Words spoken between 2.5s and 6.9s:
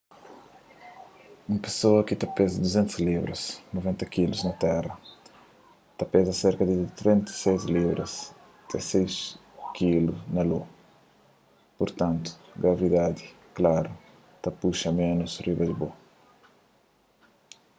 200 libras 90kg na terra ta peza serka di